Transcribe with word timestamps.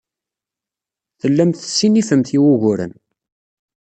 Tellamt 1.21 1.59
tessinifemt 1.61 2.29
i 2.37 2.37
wuguren. 2.43 2.93